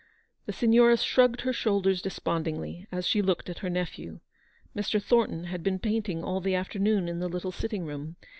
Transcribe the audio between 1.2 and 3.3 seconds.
her shoulders despond ingly, as she